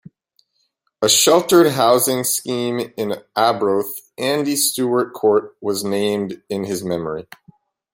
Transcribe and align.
A 1.03 1.07
sheltered 1.07 1.73
housing 1.73 2.23
scheme 2.23 2.91
in 2.97 3.23
Arbroath, 3.35 3.99
'Andy 4.17 4.55
Stewart 4.55 5.13
Court', 5.13 5.55
was 5.61 5.83
named 5.83 6.41
in 6.49 6.63
his 6.63 6.83
memory. 6.83 7.27